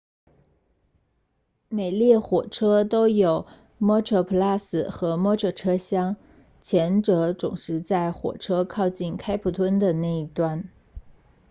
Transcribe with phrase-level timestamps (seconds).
[1.69, 3.45] 每列火车都有
[3.79, 6.15] metroplus 和 metro 车厢
[6.59, 10.67] 前者总是在火车靠近开普敦的那一端